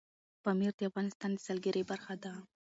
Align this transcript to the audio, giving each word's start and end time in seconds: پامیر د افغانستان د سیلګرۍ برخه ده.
پامیر 0.43 0.71
د 0.77 0.81
افغانستان 0.89 1.31
د 1.33 1.37
سیلګرۍ 1.45 1.83
برخه 1.91 2.13
ده. 2.23 2.33